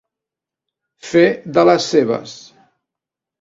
[1.09, 1.23] Fer
[1.59, 2.35] de les seves.